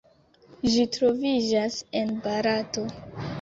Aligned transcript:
Ĝi 0.75 0.85
troviĝas 0.95 1.77
en 2.01 2.15
Barato. 2.25 2.87